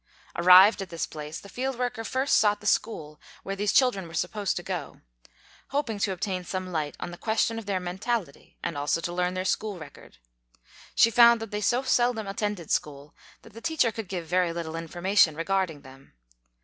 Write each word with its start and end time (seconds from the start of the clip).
Arrived 0.35 0.81
at 0.81 0.89
this 0.89 1.05
place, 1.05 1.39
the 1.39 1.47
field 1.47 1.77
worker 1.77 2.03
first 2.03 2.37
sought 2.37 2.59
the 2.59 2.65
school 2.65 3.21
where 3.43 3.55
these 3.55 3.71
children 3.71 4.07
were 4.07 4.15
supposed 4.15 4.55
to 4.55 4.63
go, 4.63 5.01
hoping 5.67 5.99
to 5.99 6.11
obtain 6.11 6.43
some 6.43 6.71
light 6.71 6.95
on 6.99 7.11
the 7.11 7.19
question 7.19 7.59
of 7.59 7.67
their 7.67 7.79
mentality 7.79 8.57
and 8.63 8.75
also 8.75 8.99
to 8.99 9.13
learn 9.13 9.35
their 9.35 9.45
school 9.45 9.77
record. 9.77 10.17
She 10.95 11.11
found 11.11 11.39
that 11.39 11.51
they 11.51 11.61
so 11.61 11.83
seldom 11.83 12.25
attended 12.25 12.71
school 12.71 13.13
that 13.43 13.53
the 13.53 13.61
teacher 13.61 13.91
could 13.91 14.07
give 14.07 14.25
very 14.25 14.51
little 14.51 14.75
information 14.75 15.35
regarding 15.35 15.81
them. 15.81 16.13